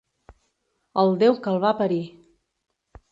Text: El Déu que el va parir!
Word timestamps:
El 1.03 1.13
Déu 1.23 1.37
que 1.43 1.53
el 1.57 1.61
va 1.65 1.73
parir! 1.83 2.01